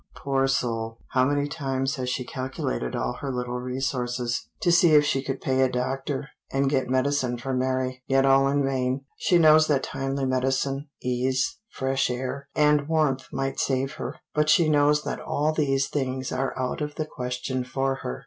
[0.15, 0.97] Poor soul!
[1.09, 5.39] how many times has she calculated all her little resources, to see if she could
[5.39, 9.05] pay a doctor and get medicine for Mary yet all in vain.
[9.19, 14.69] She knows that timely medicine, ease, fresh air, and warmth might save her; but she
[14.69, 18.19] knows that all these things are out of the question for her.